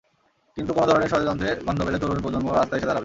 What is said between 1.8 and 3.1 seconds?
পেলে তরুণ প্রজন্ম রাস্তায় এসে দাঁড়াবে।